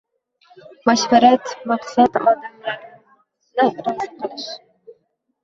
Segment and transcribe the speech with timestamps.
[0.89, 4.51] Mashvarat: maqsad– odamlarni rozi qilish